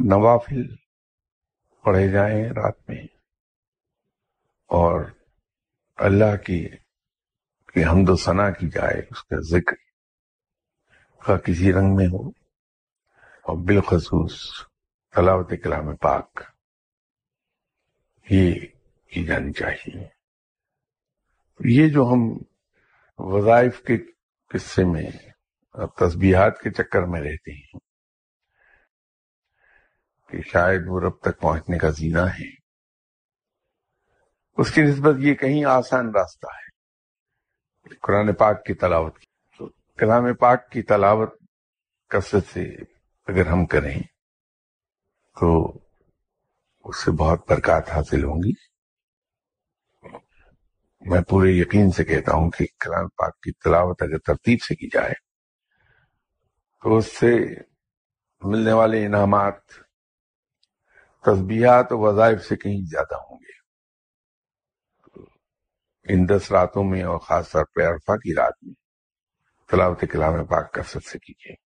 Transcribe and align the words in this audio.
نوافل 0.00 0.76
پڑھے 1.84 2.08
جائیں 2.08 2.44
رات 2.44 2.90
میں 2.90 3.02
اور 4.66 5.04
اللہ 5.96 6.36
کی 6.36 6.68
کہ 7.74 7.84
حمد 7.84 8.08
و 8.08 8.16
ثنا 8.16 8.50
کی 8.50 8.68
جائے، 8.68 8.98
اس 9.10 9.24
کا 9.24 9.36
ذکر 9.40 9.76
کا 11.24 11.38
کسی 11.38 11.72
رنگ 11.72 11.94
میں 11.94 12.06
ہو 12.06 12.28
اور 13.42 13.56
بالخصوص 13.56 14.40
تلاوت 15.14 15.52
کلام 15.64 15.96
پاک 15.96 16.40
یہ 18.30 18.54
کی 19.10 19.24
جانی 19.24 19.52
چاہیے۔ 19.52 20.08
یہ 21.60 21.88
جو 21.88 22.04
ہم 22.04 22.38
وظائف 23.18 23.80
کے 23.80 23.96
قصے 24.48 24.84
میں 24.84 25.10
تسبیحات 25.72 26.60
کے 26.60 26.70
چکر 26.70 27.02
میں 27.02 27.20
رہتے 27.20 27.52
ہیں 27.52 27.87
کہ 30.28 30.42
شاید 30.42 30.82
وہ 30.86 31.00
رب 31.00 31.20
تک 31.20 31.40
پہنچنے 31.40 31.78
کا 31.78 31.90
زینہ 31.90 32.18
ہے۔ 32.18 32.58
اس 34.56 34.70
کی 34.74 34.82
نسبت 34.82 35.14
یہ 35.18 35.34
کہیں 35.34 35.64
آسان 35.64 36.10
راستہ 36.14 36.46
ہے۔ 36.46 36.68
قرآن 38.02 38.34
پاک 38.34 38.64
کی 38.64 38.74
تلاوت 38.74 39.18
کی۔ 39.18 39.26
تو 39.58 39.68
کلام 39.98 40.34
پاک 40.34 40.70
کی 40.70 40.82
تلاوت 40.82 41.34
کثرت 42.08 42.44
سے 42.52 42.62
اگر 43.26 43.46
ہم 43.46 43.66
کریں 43.66 44.02
تو 45.40 45.78
اس 46.84 47.04
سے 47.04 47.10
بہت 47.10 47.50
برکات 47.50 47.90
حاصل 47.90 48.24
ہوں 48.24 48.36
گی۔ 48.36 48.52
میں 51.00 51.20
پورے 51.22 51.50
یقین 51.50 51.90
سے 51.90 52.04
کہتا 52.04 52.32
ہوں 52.32 52.50
کہ 52.50 52.66
کلام 52.80 53.08
پاک 53.08 53.40
کی 53.40 53.52
تلاوت 53.52 54.02
اگر 54.02 54.18
ترتیب 54.18 54.58
سے 54.62 54.74
کی 54.74 54.88
جائے 54.88 55.12
تو 56.82 56.96
اس 56.96 57.18
سے 57.18 57.34
ملنے 58.42 58.72
والے 58.72 59.06
انعامات 59.06 59.54
تسبیحات 61.26 61.92
و 61.92 61.98
وظائف 61.98 62.44
سے 62.44 62.56
کہیں 62.56 62.86
زیادہ 62.90 63.14
ہوں 63.14 63.38
گے۔ 63.38 63.58
ان 66.14 66.28
دس 66.28 66.52
راتوں 66.52 66.84
میں 66.84 67.02
اور 67.02 67.18
خاص 67.18 67.50
طور 67.50 67.64
پہ 67.74 67.82
عرفہ 67.82 68.16
کی 68.16 68.34
رات 68.34 68.52
میں 68.62 68.74
تلاوت 69.70 70.04
کلام 70.12 70.46
پاک 70.46 70.74
کثرت 70.74 71.04
سے 71.04 71.18
کیجیے۔ 71.18 71.67